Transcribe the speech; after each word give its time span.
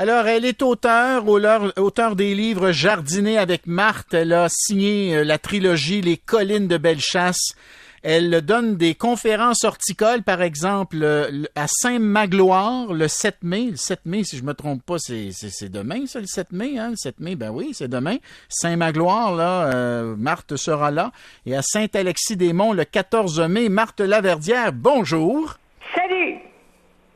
Alors, 0.00 0.28
elle 0.28 0.44
est 0.44 0.62
auteure, 0.62 1.24
auteur 1.26 2.14
des 2.14 2.32
livres 2.36 2.70
Jardiner 2.70 3.36
avec 3.36 3.66
Marthe. 3.66 4.14
Elle 4.14 4.32
a 4.32 4.46
signé 4.48 5.16
euh, 5.16 5.24
la 5.24 5.38
trilogie 5.38 6.02
Les 6.02 6.16
collines 6.16 6.68
de 6.68 6.76
Bellechasse. 6.76 7.56
Elle 8.04 8.42
donne 8.42 8.76
des 8.76 8.94
conférences 8.94 9.64
horticoles, 9.64 10.22
par 10.22 10.40
exemple, 10.40 10.98
euh, 11.02 11.42
à 11.56 11.66
Saint-Magloire 11.66 12.92
le 12.92 13.08
7 13.08 13.38
mai. 13.42 13.70
Le 13.72 13.76
7 13.76 14.02
mai, 14.06 14.22
si 14.22 14.36
je 14.36 14.44
me 14.44 14.54
trompe 14.54 14.84
pas, 14.84 15.00
c'est, 15.00 15.32
demain, 15.68 16.06
ça, 16.06 16.20
le 16.20 16.26
7 16.26 16.52
mai. 16.52 16.78
Hein? 16.78 16.90
Le 16.90 16.96
7 16.96 17.18
mai, 17.18 17.34
ben 17.34 17.50
oui, 17.50 17.70
c'est 17.72 17.88
demain. 17.88 18.18
Saint-Magloire, 18.48 19.34
là, 19.34 19.74
euh, 19.74 20.14
Marthe 20.16 20.54
sera 20.54 20.92
là. 20.92 21.10
Et 21.44 21.56
à 21.56 21.62
Saint-Alexis-des-Monts 21.62 22.72
le 22.72 22.84
14 22.84 23.40
mai, 23.48 23.68
Marthe 23.68 24.02
Laverdière, 24.02 24.72
bonjour. 24.72 25.56
Salut. 25.92 26.36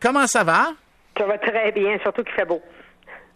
Comment 0.01 0.27
ça 0.27 0.43
va? 0.43 0.73
Ça 1.19 1.27
va 1.27 1.39
très 1.39 1.73
bien, 1.73 1.99
surtout 2.03 2.23
qu'il 2.23 2.35
fait 2.35 2.47
beau. 2.47 2.63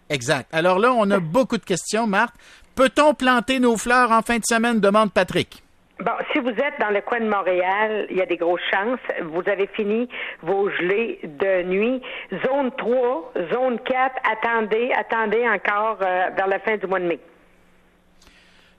Exact. 0.08 0.48
Alors 0.52 0.78
là, 0.78 0.92
on 0.92 1.10
a 1.10 1.18
beaucoup 1.18 1.58
de 1.58 1.64
questions, 1.64 2.06
Marthe. 2.06 2.34
Peut-on 2.74 3.14
planter 3.14 3.58
nos 3.58 3.76
fleurs 3.76 4.12
en 4.12 4.22
fin 4.22 4.36
de 4.36 4.44
semaine? 4.44 4.80
demande 4.80 5.12
Patrick. 5.12 5.62
Bon, 5.98 6.12
si 6.30 6.40
vous 6.40 6.50
êtes 6.50 6.78
dans 6.78 6.90
le 6.90 7.00
coin 7.00 7.20
de 7.20 7.28
Montréal, 7.28 8.06
il 8.10 8.18
y 8.18 8.20
a 8.20 8.26
des 8.26 8.36
grosses 8.36 8.60
chances. 8.70 9.00
Vous 9.24 9.42
avez 9.46 9.66
fini 9.68 10.08
vos 10.42 10.68
gelées 10.68 11.18
de 11.24 11.62
nuit. 11.62 12.02
Zone 12.44 12.70
3, 12.76 13.32
zone 13.50 13.78
4, 13.80 14.14
attendez, 14.30 14.92
attendez 14.94 15.48
encore 15.48 15.98
euh, 16.02 16.28
vers 16.36 16.46
la 16.48 16.58
fin 16.60 16.76
du 16.76 16.86
mois 16.86 17.00
de 17.00 17.06
mai. 17.06 17.18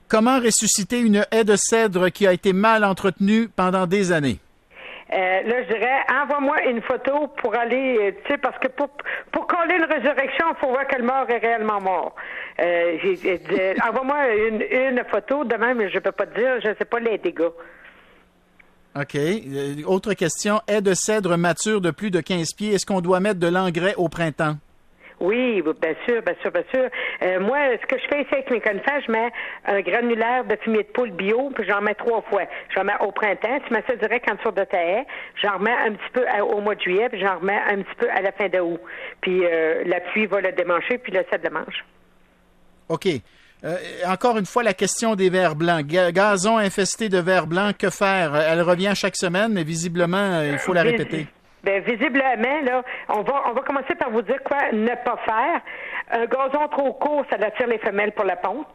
Comment 0.06 0.38
ressusciter 0.38 1.00
une 1.00 1.26
haie 1.32 1.44
de 1.44 1.56
cèdre 1.56 2.08
qui 2.10 2.26
a 2.26 2.32
été 2.32 2.52
mal 2.52 2.84
entretenue 2.84 3.48
pendant 3.48 3.86
des 3.86 4.12
années? 4.12 4.38
Euh, 5.10 5.42
là, 5.42 5.62
je 5.62 5.68
dirais, 5.68 6.00
envoie-moi 6.22 6.64
une 6.66 6.82
photo 6.82 7.28
pour 7.38 7.54
aller, 7.54 7.96
euh, 7.98 8.12
tu 8.24 8.32
sais, 8.32 8.38
parce 8.38 8.58
que 8.58 8.68
pour, 8.68 8.88
pour 9.32 9.46
coller 9.46 9.76
une 9.76 9.84
résurrection, 9.84 10.46
il 10.50 10.56
faut 10.60 10.68
voir 10.68 10.86
que 10.86 10.96
le 10.96 11.04
mort 11.04 11.24
est 11.30 11.38
réellement 11.38 11.80
mort. 11.80 12.14
Euh, 12.60 12.98
envoie-moi 13.88 14.34
une, 14.34 14.62
une 14.70 15.02
photo, 15.10 15.44
de 15.44 15.54
même, 15.56 15.88
je 15.88 15.94
ne 15.94 16.00
peux 16.00 16.12
pas 16.12 16.26
te 16.26 16.38
dire, 16.38 16.60
je 16.62 16.68
ne 16.68 16.74
sais 16.74 16.84
pas 16.84 17.00
les 17.00 17.16
dégâts. 17.16 17.48
OK. 18.96 19.16
Autre 19.86 20.12
question. 20.12 20.60
Est 20.66 20.82
de 20.82 20.92
cèdre 20.92 21.38
mature 21.38 21.80
de 21.80 21.90
plus 21.90 22.10
de 22.10 22.20
15 22.20 22.52
pieds, 22.54 22.74
est-ce 22.74 22.84
qu'on 22.84 23.00
doit 23.00 23.20
mettre 23.20 23.40
de 23.40 23.48
l'engrais 23.48 23.94
au 23.96 24.08
printemps? 24.08 24.56
Oui, 25.20 25.62
bien 25.62 25.94
sûr, 26.06 26.22
bien 26.22 26.34
sûr, 26.40 26.50
bien 26.52 26.62
sûr. 26.72 26.88
Euh, 27.22 27.40
moi, 27.40 27.58
ce 27.80 27.86
que 27.86 28.00
je 28.00 28.06
fais 28.08 28.22
ici 28.22 28.32
avec 28.32 28.50
mes 28.50 28.60
conifères, 28.60 29.00
je 29.04 29.10
mets 29.10 29.30
un 29.66 29.80
granulaire 29.80 30.44
de 30.44 30.56
fumier 30.62 30.84
de 30.84 30.88
poule 30.88 31.10
bio, 31.10 31.50
puis 31.54 31.66
j'en 31.68 31.80
mets 31.80 31.94
trois 31.94 32.22
fois. 32.22 32.42
J'en 32.74 32.84
mets 32.84 32.96
au 33.00 33.10
printemps, 33.10 33.58
tu 33.66 33.74
mets 33.74 33.82
ça 33.88 33.96
direct 33.96 34.30
en 34.30 34.36
dessous 34.36 34.52
de 34.52 34.64
ta 34.64 34.78
haie. 34.78 35.06
J'en 35.42 35.58
remets 35.58 35.72
un 35.72 35.92
petit 35.92 36.10
peu 36.12 36.24
au 36.42 36.60
mois 36.60 36.76
de 36.76 36.80
juillet, 36.80 37.08
puis 37.08 37.20
j'en 37.20 37.38
remets 37.38 37.60
un 37.68 37.82
petit 37.82 37.94
peu 37.98 38.08
à 38.10 38.20
la 38.20 38.30
fin 38.30 38.48
d'août. 38.48 38.80
Puis 39.20 39.44
euh, 39.44 39.82
la 39.86 40.00
pluie 40.00 40.26
va 40.26 40.40
le 40.40 40.52
démancher, 40.52 40.98
puis 40.98 41.12
le 41.12 41.24
sel 41.30 41.40
le 41.42 41.50
mange. 41.50 41.84
OK. 42.88 43.08
Euh, 43.64 43.76
encore 44.06 44.38
une 44.38 44.46
fois, 44.46 44.62
la 44.62 44.72
question 44.74 45.16
des 45.16 45.30
vers 45.30 45.56
blancs. 45.56 45.84
Gazon 45.84 46.58
infesté 46.58 47.08
de 47.08 47.18
vers 47.18 47.48
blancs, 47.48 47.76
que 47.76 47.90
faire? 47.90 48.36
Elle 48.36 48.62
revient 48.62 48.92
chaque 48.94 49.16
semaine, 49.16 49.52
mais 49.52 49.64
visiblement, 49.64 50.42
il 50.42 50.58
faut 50.58 50.72
la 50.72 50.82
répéter. 50.82 51.26
Bien, 51.68 51.80
visiblement, 51.80 52.62
là, 52.62 52.82
on 53.10 53.20
va, 53.20 53.42
on 53.50 53.52
va 53.52 53.60
commencer 53.60 53.94
par 53.94 54.08
vous 54.08 54.22
dire 54.22 54.42
quoi 54.42 54.72
ne 54.72 54.94
pas 55.04 55.18
faire. 55.26 55.60
Un 56.10 56.24
gazon 56.24 56.66
trop 56.68 56.94
court, 56.94 57.26
ça 57.28 57.36
attire 57.44 57.66
les 57.66 57.76
femelles 57.76 58.12
pour 58.12 58.24
la 58.24 58.36
ponte 58.36 58.74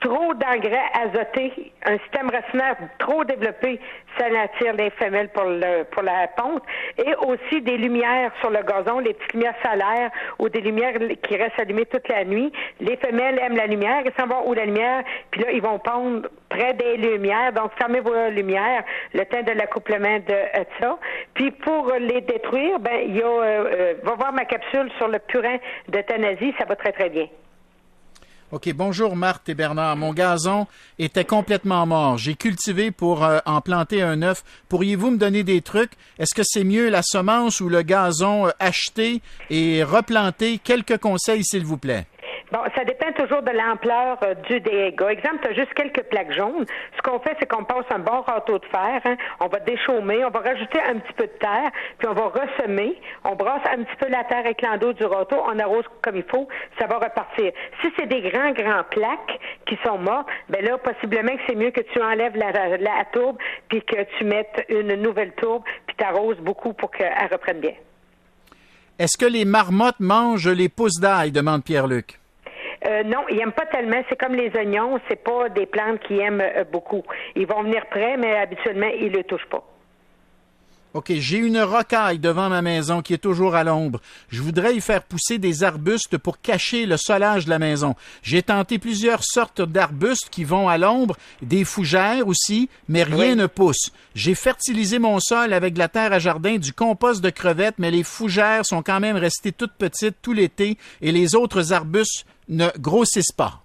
trop 0.00 0.34
d'engrais 0.34 0.84
azotés, 0.94 1.72
un 1.84 1.98
système 1.98 2.30
racinaire 2.30 2.76
trop 2.98 3.24
développé, 3.24 3.80
ça 4.18 4.26
attire 4.26 4.74
les 4.74 4.90
femelles 4.90 5.28
pour, 5.30 5.44
le, 5.44 5.84
pour 5.84 6.02
la 6.02 6.28
ponte, 6.28 6.62
et 6.98 7.14
aussi 7.26 7.60
des 7.62 7.76
lumières 7.76 8.32
sur 8.40 8.50
le 8.50 8.62
gazon, 8.62 8.98
les 8.98 9.14
petites 9.14 9.34
lumières 9.34 9.54
solaires 9.62 10.10
ou 10.38 10.48
des 10.48 10.60
lumières 10.60 10.94
qui 11.22 11.36
restent 11.36 11.58
allumées 11.58 11.86
toute 11.86 12.08
la 12.08 12.24
nuit. 12.24 12.52
Les 12.80 12.96
femelles 12.96 13.38
aiment 13.38 13.56
la 13.56 13.66
lumière, 13.66 14.02
ils 14.04 14.12
s'en 14.18 14.26
vont 14.26 14.48
où 14.48 14.54
la 14.54 14.64
lumière, 14.64 15.02
puis 15.30 15.42
là, 15.42 15.50
ils 15.52 15.62
vont 15.62 15.78
pondre 15.78 16.28
près 16.48 16.74
des 16.74 16.96
lumières, 16.96 17.52
donc 17.52 17.72
fermez 17.78 18.00
vos 18.00 18.28
lumières 18.30 18.84
le 19.14 19.24
temps 19.24 19.42
de 19.42 19.52
l'accouplement 19.52 20.18
de, 20.18 20.32
euh, 20.32 20.64
ça. 20.80 20.98
Puis 21.34 21.50
pour 21.50 21.92
les 21.98 22.20
détruire, 22.20 22.78
ben 22.78 23.00
il 23.06 23.16
y 23.16 23.22
a, 23.22 23.26
euh, 23.26 23.42
euh, 23.42 23.94
va 24.02 24.14
voir 24.14 24.32
ma 24.32 24.44
capsule 24.44 24.90
sur 24.98 25.08
le 25.08 25.18
purin 25.18 25.56
d'euthanasie, 25.88 26.54
ça 26.58 26.64
va 26.64 26.76
très 26.76 26.92
très 26.92 27.08
bien. 27.08 27.26
OK, 28.52 28.72
bonjour 28.74 29.16
Marthe 29.16 29.48
et 29.48 29.54
Bernard. 29.54 29.96
Mon 29.96 30.12
gazon 30.12 30.68
était 31.00 31.24
complètement 31.24 31.84
mort. 31.84 32.16
J'ai 32.16 32.36
cultivé 32.36 32.92
pour 32.92 33.24
euh, 33.24 33.40
en 33.44 33.60
planter 33.60 34.02
un 34.02 34.22
œuf. 34.22 34.44
Pourriez-vous 34.68 35.10
me 35.10 35.16
donner 35.16 35.42
des 35.42 35.62
trucs? 35.62 35.90
Est-ce 36.20 36.32
que 36.32 36.42
c'est 36.44 36.62
mieux 36.62 36.88
la 36.88 37.02
semence 37.02 37.60
ou 37.60 37.68
le 37.68 37.82
gazon 37.82 38.46
euh, 38.46 38.50
acheté 38.60 39.20
et 39.50 39.82
replanté? 39.82 40.58
Quelques 40.62 40.98
conseils, 40.98 41.42
s'il 41.44 41.64
vous 41.64 41.76
plaît. 41.76 42.06
Bon, 42.52 42.60
ça 42.76 42.84
dépend 42.84 43.10
toujours 43.12 43.42
de 43.42 43.50
l'ampleur 43.50 44.18
euh, 44.22 44.34
du 44.48 44.60
dégât. 44.60 45.10
Exemple, 45.10 45.38
tu 45.42 45.48
as 45.48 45.54
juste 45.54 45.74
quelques 45.74 46.04
plaques 46.04 46.32
jaunes. 46.32 46.64
Ce 46.96 47.02
qu'on 47.02 47.18
fait, 47.18 47.36
c'est 47.40 47.46
qu'on 47.46 47.64
passe 47.64 47.86
un 47.90 47.98
bon 47.98 48.20
râteau 48.20 48.60
de 48.60 48.64
fer, 48.66 49.00
hein. 49.04 49.16
on 49.40 49.48
va 49.48 49.58
déchaumer, 49.58 50.24
on 50.24 50.30
va 50.30 50.40
rajouter 50.40 50.78
un 50.80 50.98
petit 50.98 51.12
peu 51.14 51.24
de 51.24 51.38
terre, 51.40 51.72
puis 51.98 52.06
on 52.08 52.14
va 52.14 52.28
ressemer, 52.28 53.00
on 53.24 53.34
brasse 53.34 53.62
un 53.68 53.82
petit 53.82 53.96
peu 53.98 54.08
la 54.08 54.22
terre 54.24 54.38
avec 54.38 54.62
l'endos 54.62 54.92
du 54.92 55.04
râteau, 55.04 55.36
on 55.44 55.58
arrose 55.58 55.84
comme 56.02 56.16
il 56.16 56.22
faut, 56.22 56.46
ça 56.78 56.86
va 56.86 56.98
repartir. 56.98 57.50
Si 57.82 57.88
c'est 57.98 58.06
des 58.06 58.22
grands, 58.30 58.52
grands 58.52 58.84
plaques 58.90 59.40
qui 59.66 59.76
sont 59.84 59.98
mortes, 59.98 60.28
ben 60.48 60.64
là, 60.64 60.78
possiblement 60.78 61.34
que 61.36 61.42
c'est 61.48 61.56
mieux 61.56 61.72
que 61.72 61.80
tu 61.80 62.00
enlèves 62.00 62.36
la, 62.36 62.52
la, 62.52 63.04
tourbe, 63.12 63.38
puis 63.68 63.82
que 63.82 64.04
tu 64.18 64.24
mettes 64.24 64.64
une 64.68 64.94
nouvelle 64.94 65.32
tourbe, 65.32 65.64
puis 65.86 65.96
tu 65.98 66.04
arroses 66.04 66.38
beaucoup 66.38 66.74
pour 66.74 66.92
qu'elle 66.92 67.12
reprenne 67.30 67.58
bien. 67.58 67.74
Est-ce 69.00 69.18
que 69.18 69.26
les 69.26 69.44
marmottes 69.44 70.00
mangent 70.00 70.48
les 70.48 70.68
pousses 70.68 71.00
d'ail? 71.00 71.32
demande 71.32 71.64
Pierre-Luc. 71.64 72.20
Euh, 72.86 73.02
non, 73.02 73.20
ils 73.28 73.36
n'aiment 73.36 73.52
pas 73.52 73.66
tellement. 73.66 74.02
C'est 74.08 74.18
comme 74.18 74.34
les 74.34 74.50
oignons, 74.54 75.00
c'est 75.08 75.22
pas 75.22 75.48
des 75.48 75.66
plantes 75.66 76.00
qu'ils 76.00 76.20
aiment 76.20 76.40
euh, 76.40 76.64
beaucoup. 76.64 77.02
Ils 77.34 77.46
vont 77.46 77.62
venir 77.62 77.86
près, 77.90 78.16
mais 78.16 78.36
habituellement, 78.36 78.88
ils 78.98 79.10
ne 79.10 79.16
le 79.16 79.24
touchent 79.24 79.48
pas. 79.50 79.64
OK, 80.94 81.12
j'ai 81.18 81.36
une 81.36 81.60
rocaille 81.60 82.18
devant 82.18 82.48
ma 82.48 82.62
maison 82.62 83.02
qui 83.02 83.12
est 83.12 83.18
toujours 83.18 83.54
à 83.54 83.64
l'ombre. 83.64 84.00
Je 84.30 84.40
voudrais 84.40 84.74
y 84.74 84.80
faire 84.80 85.02
pousser 85.02 85.36
des 85.36 85.62
arbustes 85.62 86.16
pour 86.16 86.40
cacher 86.40 86.86
le 86.86 86.96
solage 86.96 87.44
de 87.44 87.50
la 87.50 87.58
maison. 87.58 87.94
J'ai 88.22 88.42
tenté 88.42 88.78
plusieurs 88.78 89.22
sortes 89.22 89.60
d'arbustes 89.60 90.30
qui 90.30 90.44
vont 90.44 90.70
à 90.70 90.78
l'ombre, 90.78 91.18
des 91.42 91.64
fougères 91.64 92.26
aussi, 92.26 92.70
mais 92.88 93.02
rien 93.02 93.34
ne 93.34 93.46
pousse. 93.46 93.90
J'ai 94.14 94.34
fertilisé 94.34 94.98
mon 94.98 95.20
sol 95.20 95.52
avec 95.52 95.74
de 95.74 95.80
la 95.80 95.88
terre 95.88 96.14
à 96.14 96.18
jardin, 96.18 96.56
du 96.56 96.72
compost 96.72 97.22
de 97.22 97.28
crevettes, 97.28 97.74
mais 97.76 97.90
les 97.90 98.02
fougères 98.02 98.64
sont 98.64 98.82
quand 98.82 99.00
même 99.00 99.16
restées 99.16 99.52
toutes 99.52 99.74
petites 99.74 100.22
tout 100.22 100.32
l'été 100.32 100.78
et 101.02 101.12
les 101.12 101.34
autres 101.34 101.74
arbustes 101.74 102.24
ne 102.48 102.66
grossissent 102.78 103.32
pas. 103.32 103.62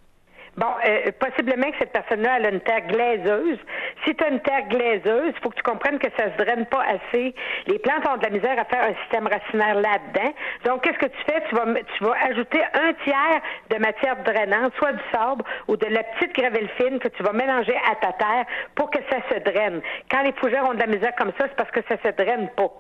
Bon, 0.58 0.68
euh, 0.86 1.12
possiblement 1.18 1.72
que 1.72 1.78
cette 1.80 1.94
personne-là 1.94 2.34
a 2.34 2.50
une 2.50 2.60
terre 2.60 2.86
glaiseuse. 2.86 3.58
Si 4.04 4.14
tu 4.14 4.24
as 4.24 4.28
une 4.28 4.42
terre 4.42 4.68
glaiseuse, 4.68 5.34
il 5.34 5.42
faut 5.42 5.50
que 5.50 5.56
tu 5.56 5.64
comprennes 5.64 5.98
que 5.98 6.10
ça 6.18 6.26
se 6.26 6.44
draine 6.44 6.66
pas 6.66 6.84
assez. 6.84 7.34
Les 7.68 7.80
plantes 7.80 8.06
ont 8.10 8.18
de 8.18 8.24
la 8.24 8.32
misère 8.32 8.60
à 8.60 8.66
faire 8.66 8.84
un 8.84 8.94
système 9.04 9.28
racinaire 9.28 9.76
là-dedans. 9.76 10.34
Donc, 10.66 10.84
qu'est-ce 10.84 10.98
que 11.00 11.06
tu 11.06 11.24
fais? 11.26 11.42
Tu 11.48 11.56
vas, 11.56 11.66
tu 11.66 12.04
vas 12.04 12.16
ajouter 12.30 12.62
un 12.74 12.94
tiers 13.06 13.42
de 13.70 13.78
matière 13.78 14.22
drainante, 14.24 14.74
soit 14.78 14.92
du 14.92 15.04
sable 15.14 15.44
ou 15.70 15.78
de 15.78 15.86
la 15.86 16.04
petite 16.04 16.36
gravelle 16.36 16.70
fine 16.76 17.00
que 17.00 17.08
tu 17.08 17.24
vas 17.24 17.32
mélanger 17.32 17.76
à 17.90 17.96
ta 17.96 18.12
terre 18.12 18.46
pour 18.76 18.90
que 18.92 19.00
ça 19.10 19.20
se 19.32 19.40
draine. 19.40 19.82
Quand 20.10 20.22
les 20.24 20.34
fougères 20.34 20.66
ont 20.66 20.74
de 20.74 20.80
la 20.80 20.88
misère 20.88 21.16
comme 21.18 21.32
ça, 21.40 21.48
c'est 21.48 21.56
parce 21.56 21.72
que 21.72 21.82
ça 21.88 21.96
se 22.04 22.10
draine 22.10 22.50
pas. 22.58 22.72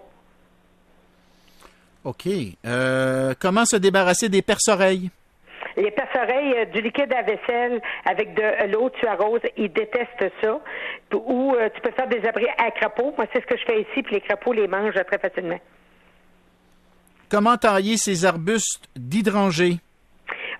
OK. 2.04 2.28
Euh, 2.66 3.34
comment 3.40 3.64
se 3.64 3.78
débarrasser 3.78 4.28
des 4.28 4.42
perce-oreilles? 4.42 5.10
Les 5.78 5.92
perce-oreilles, 5.92 6.54
euh, 6.58 6.66
du 6.66 6.82
liquide 6.82 7.14
à 7.14 7.22
vaisselle 7.22 7.82
avec 8.06 8.34
de 8.34 8.72
l'eau, 8.72 8.90
tu 8.90 9.06
arroses, 9.08 9.42
ils 9.58 9.72
détestent 9.72 10.34
ça. 10.42 10.60
Ou 11.14 11.56
euh, 11.56 11.70
tu 11.74 11.82
peux 11.82 11.92
faire 11.92 12.08
des 12.08 12.26
abris 12.28 12.48
à 12.58 12.72
crapauds. 12.72 13.14
Moi, 13.18 13.28
c'est 13.34 13.42
ce 13.42 13.48
que 13.48 13.58
je 13.58 13.66
fais 13.66 13.82
ici, 13.82 14.04
puis 14.04 14.16
les 14.16 14.22
crapauds 14.22 14.54
les 14.54 14.68
mangent 14.68 15.04
très 15.08 15.20
facilement. 15.20 15.60
Comment 17.30 17.58
tailler 17.58 17.98
ces 17.98 18.26
arbustes 18.26 18.90
d'hydrangée? 18.96 19.78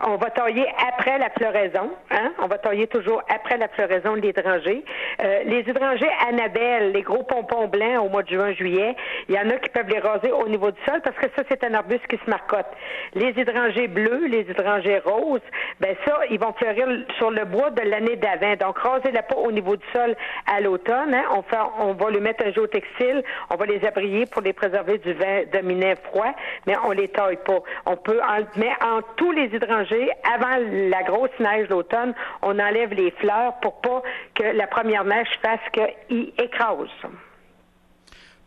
On 0.04 0.16
va 0.16 0.32
tailler 0.32 0.66
après 0.88 1.20
la 1.20 1.30
floraison. 1.30 1.92
Hein? 2.10 2.32
On 2.40 2.48
va 2.48 2.58
tailler 2.58 2.88
toujours 2.88 3.22
après 3.30 3.58
la 3.58 3.68
floraison 3.68 4.16
l'hydrangée. 4.16 4.84
Euh, 5.24 5.44
les 5.46 5.60
hydrangées 5.60 6.10
Annabelle, 6.28 6.92
les 6.92 7.04
gros 7.04 7.22
pompons 7.24 7.68
blancs 7.68 8.00
au 8.04 8.10
mois 8.10 8.24
de 8.24 8.30
juin-juillet, 8.30 8.96
il 9.30 9.36
y 9.36 9.40
en 9.40 9.50
a 9.50 9.58
qui 9.58 9.70
peuvent 9.70 9.90
les 9.90 10.00
raser 10.00 10.32
au 10.32 10.48
niveau 10.48 10.72
du 10.72 10.80
sol 10.88 11.02
parce 11.04 11.16
que 11.18 11.28
ça, 11.36 11.44
c'est 11.50 11.64
un 11.64 11.76
arbuste 11.76 12.08
qui 12.08 12.18
se 12.18 12.30
marcotte. 12.30 12.66
Les 13.14 13.30
hydrangées 13.30 13.88
bleus, 13.88 14.26
les 14.28 14.42
hydrangées 14.42 15.00
roses, 15.00 15.42
ben 15.80 15.96
ça, 16.06 16.20
ils 16.32 16.40
vont 16.40 16.54
fleurir 16.54 16.88
sur 17.18 17.30
le 17.30 17.46
bois 17.46 17.70
de 17.70 17.82
l'année 17.82 18.16
d'avant. 18.16 18.56
Donc, 18.56 18.80
rasez-la 18.80 19.22
pas 19.22 19.36
au 19.36 19.52
niveau 19.52 19.76
du 19.76 19.86
sol 19.94 20.16
à 20.48 20.62
l'automne. 20.62 21.14
Hein? 21.14 21.26
On, 21.36 21.44
fait, 21.44 21.58
on 21.80 21.94
va 21.94 22.10
lui 22.10 22.22
mettre 22.22 22.44
un 22.46 22.52
géotextile, 22.52 23.24
on 23.52 23.56
va 23.56 23.66
les 23.68 23.86
abrier 23.86 24.26
pour 24.26 24.42
les 24.42 24.54
préserver 24.54 24.98
du 24.98 25.14
vent 25.14 25.42
dominant 25.54 25.94
froid, 26.06 26.34
mais 26.66 26.74
on 26.86 26.92
les 26.92 27.08
taille 27.10 27.38
pas. 27.46 27.60
On 27.86 27.98
peut, 27.98 28.20
en, 28.22 28.40
mais 28.56 28.72
en 28.84 29.02
tous 29.16 29.32
les 29.32 29.46
hydrangées 29.46 29.91
avant 30.24 30.58
la 30.90 31.04
grosse 31.04 31.38
neige 31.40 31.68
d'automne, 31.70 32.14
on 32.42 32.60
enlève 32.60 32.94
les 32.94 33.12
fleurs 33.12 33.54
pour 33.62 33.82
pas 33.82 34.02
que 34.36 34.44
la 34.44 34.68
première 34.68 35.04
neige 35.04 35.28
fasse 35.42 35.60
qu'il 35.74 36.34
écrase. 36.38 36.88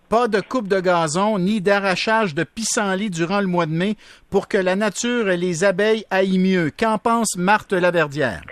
Pas 0.09 0.29
de 0.29 0.41
coupe 0.41 0.69
de 0.69 0.81
gazon 0.81 1.39
ni 1.39 1.61
d'arrachage 1.61 2.35
de 2.35 2.45
pissenlit 2.45 3.11
durant 3.11 3.41
le 3.41 3.47
mois 3.47 3.67
de 3.67 3.73
mai 3.73 3.97
pour 4.31 4.49
que 4.49 4.59
la 4.59 4.77
nature 4.77 5.31
et 5.31 5.37
les 5.37 5.65
abeilles 5.65 6.05
aillent 6.11 6.39
mieux. 6.39 6.71
Qu'en 6.79 6.99
pense 6.99 7.37
Marthe 7.37 7.73
Laverdière? 7.73 8.43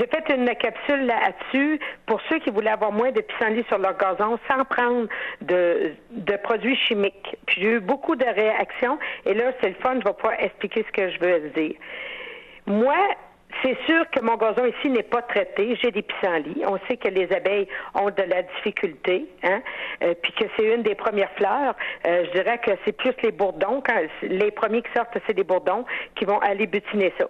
J'ai 0.00 0.06
fait 0.06 0.34
une 0.34 0.48
capsule 0.54 1.04
là-dessus 1.04 1.78
pour 2.06 2.22
ceux 2.30 2.38
qui 2.38 2.48
voulaient 2.48 2.70
avoir 2.70 2.90
moins 2.90 3.12
de 3.12 3.20
pissenlit 3.20 3.64
sur 3.68 3.76
leur 3.76 3.98
gazon 3.98 4.38
sans 4.48 4.64
prendre 4.64 5.08
de, 5.42 5.92
de 6.10 6.36
produits 6.38 6.76
chimiques. 6.76 7.36
Puis 7.46 7.60
j'ai 7.60 7.72
eu 7.72 7.80
beaucoup 7.80 8.16
de 8.16 8.24
réactions 8.24 8.98
et 9.26 9.34
là, 9.34 9.52
c'est 9.60 9.68
le 9.68 9.74
fun, 9.74 9.98
je 10.00 10.04
vais 10.04 10.14
pouvoir 10.14 10.40
expliquer 10.40 10.86
ce 10.86 10.92
que 10.92 11.10
je 11.10 11.18
veux 11.20 11.50
dire. 11.50 11.74
Moi, 12.66 12.96
c'est 13.62 13.76
sûr 13.86 14.08
que 14.10 14.20
mon 14.20 14.36
gazon 14.36 14.66
ici 14.66 14.88
n'est 14.88 15.02
pas 15.02 15.22
traité. 15.22 15.76
J'ai 15.82 15.90
des 15.90 16.02
pissenlits. 16.02 16.62
On 16.66 16.78
sait 16.88 16.96
que 16.96 17.08
les 17.08 17.30
abeilles 17.32 17.68
ont 17.94 18.10
de 18.10 18.22
la 18.22 18.42
difficulté, 18.42 19.26
hein, 19.42 19.60
euh, 20.02 20.14
puis 20.22 20.32
que 20.32 20.44
c'est 20.56 20.74
une 20.74 20.82
des 20.82 20.94
premières 20.94 21.30
fleurs. 21.32 21.74
Euh, 22.06 22.24
je 22.26 22.30
dirais 22.32 22.58
que 22.58 22.70
c'est 22.84 22.92
plus 22.92 23.14
les 23.22 23.32
bourdons. 23.32 23.82
Les 24.22 24.50
premiers 24.50 24.82
qui 24.82 24.90
sortent, 24.94 25.16
c'est 25.26 25.36
les 25.36 25.44
bourdons 25.44 25.84
qui 26.14 26.24
vont 26.24 26.38
aller 26.40 26.66
butiner 26.66 27.12
ça. 27.18 27.26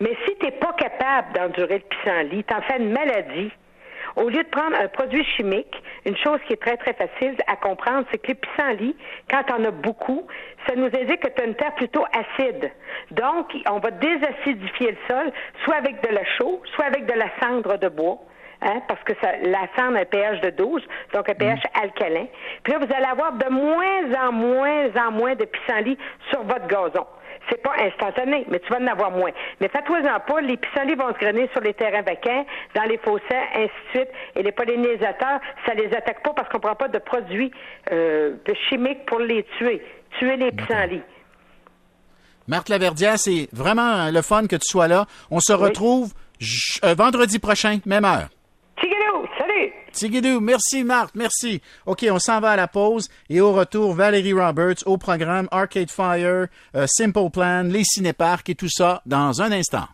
Mais 0.00 0.16
si 0.26 0.36
tu 0.36 0.46
n'es 0.46 0.52
pas 0.52 0.72
capable 0.74 1.32
d'endurer 1.34 1.78
le 1.78 1.96
pissenlit, 1.96 2.44
t'en 2.44 2.60
fais 2.62 2.78
une 2.78 2.92
maladie. 2.92 3.50
Au 4.16 4.28
lieu 4.28 4.42
de 4.42 4.48
prendre 4.48 4.76
un 4.76 4.88
produit 4.88 5.24
chimique, 5.24 5.82
une 6.04 6.16
chose 6.16 6.38
qui 6.46 6.54
est 6.54 6.62
très, 6.62 6.76
très 6.76 6.94
facile 6.94 7.36
à 7.46 7.56
comprendre, 7.56 8.06
c'est 8.10 8.18
que 8.18 8.28
les 8.28 8.34
pissenlits, 8.34 8.96
quand 9.30 9.42
on 9.58 9.64
a 9.64 9.70
beaucoup, 9.70 10.26
ça 10.66 10.74
nous 10.74 10.86
indique 10.86 11.20
que 11.20 11.28
tu 11.28 11.42
as 11.42 11.46
une 11.46 11.54
terre 11.54 11.74
plutôt 11.74 12.04
acide. 12.12 12.70
Donc, 13.10 13.54
on 13.70 13.78
va 13.78 13.90
désacidifier 13.90 14.92
le 14.92 14.98
sol, 15.08 15.32
soit 15.64 15.76
avec 15.76 16.02
de 16.08 16.14
la 16.14 16.24
chaux, 16.38 16.62
soit 16.74 16.86
avec 16.86 17.06
de 17.06 17.12
la 17.12 17.26
cendre 17.40 17.76
de 17.76 17.88
bois. 17.88 18.18
Hein, 18.62 18.82
parce 18.88 19.02
que 19.04 19.14
ça, 19.22 19.36
la 19.42 19.66
cendre 19.74 19.96
a 19.96 20.00
un 20.00 20.04
pH 20.04 20.40
de 20.42 20.50
12, 20.50 20.82
donc 21.14 21.30
un 21.30 21.34
pH 21.34 21.58
mm. 21.58 21.82
alcalin. 21.82 22.26
Puis 22.62 22.74
là, 22.74 22.78
vous 22.78 22.92
allez 22.94 23.06
avoir 23.06 23.32
de 23.32 23.48
moins 23.48 24.26
en 24.26 24.32
moins 24.32 24.88
en 24.96 25.10
moins 25.12 25.34
de 25.34 25.46
pissenlits 25.46 25.96
sur 26.30 26.42
votre 26.42 26.66
gazon 26.66 27.06
c'est 27.50 27.62
pas 27.62 27.74
instantané, 27.78 28.46
mais 28.48 28.60
tu 28.60 28.68
vas 28.72 28.78
en 28.78 28.86
avoir 28.86 29.10
moins. 29.10 29.30
Mais 29.60 29.68
fais-toi-en 29.68 30.20
pas, 30.20 30.40
les 30.40 30.56
pissenlits 30.56 30.94
vont 30.94 31.12
se 31.12 31.18
grainer 31.18 31.48
sur 31.52 31.60
les 31.60 31.74
terrains 31.74 32.02
vacants, 32.02 32.46
dans 32.74 32.84
les 32.84 32.98
fossés, 32.98 33.24
ainsi 33.54 33.72
de 33.94 33.98
suite, 33.98 34.08
et 34.36 34.42
les 34.42 34.52
pollinisateurs, 34.52 35.40
ça 35.66 35.74
les 35.74 35.92
attaque 35.94 36.22
pas 36.22 36.32
parce 36.34 36.48
qu'on 36.48 36.60
prend 36.60 36.74
pas 36.74 36.88
de 36.88 36.98
produits 36.98 37.50
euh, 37.92 38.36
chimiques 38.68 39.04
pour 39.06 39.18
les 39.18 39.44
tuer. 39.58 39.82
Tuer 40.18 40.36
les 40.36 40.52
pissenlits. 40.52 41.02
Marthe 42.48 42.68
Laverdière, 42.68 43.18
c'est 43.18 43.48
vraiment 43.52 44.10
le 44.10 44.22
fun 44.22 44.46
que 44.46 44.56
tu 44.56 44.66
sois 44.66 44.88
là. 44.88 45.06
On 45.30 45.40
se 45.40 45.52
retrouve 45.52 46.12
euh, 46.84 46.94
vendredi 46.94 47.38
prochain, 47.38 47.78
même 47.86 48.04
heure. 48.04 48.28
Tigidou, 49.92 50.40
merci 50.40 50.84
Marthe, 50.84 51.14
merci. 51.14 51.60
OK, 51.86 52.06
on 52.10 52.18
s'en 52.18 52.40
va 52.40 52.52
à 52.52 52.56
la 52.56 52.68
pause 52.68 53.08
et 53.28 53.40
au 53.40 53.52
retour, 53.52 53.94
Valérie 53.94 54.32
Roberts 54.32 54.82
au 54.86 54.98
programme 54.98 55.48
Arcade 55.50 55.90
Fire, 55.90 56.48
euh, 56.74 56.86
Simple 56.86 57.30
Plan, 57.30 57.62
les 57.64 57.84
cinéparcs 57.84 58.48
et 58.48 58.54
tout 58.54 58.70
ça 58.70 59.02
dans 59.06 59.42
un 59.42 59.52
instant. 59.52 59.86